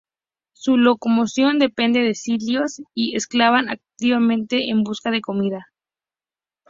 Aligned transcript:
Su 0.53 0.77
locomoción 0.77 1.59
depende 1.59 1.99
de 1.99 2.15
cilios, 2.15 2.81
y 2.95 3.13
excavan 3.15 3.69
activamente 3.69 4.71
en 4.71 4.81
busca 4.81 5.11
de 5.11 5.21
comida. 5.21 5.67